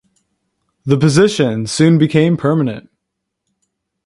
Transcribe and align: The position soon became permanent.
The 0.83 0.97
position 0.97 1.67
soon 1.67 1.99
became 1.99 2.35
permanent. 2.35 2.89